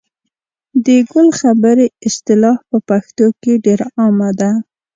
د 0.85 0.87
ګل 1.11 1.27
خبرې 1.39 1.87
اصطلاح 2.07 2.57
په 2.69 2.77
پښتو 2.87 3.25
کې 3.41 3.53
ډېره 3.65 3.87
عامه 4.01 4.29
ده. 4.39 4.49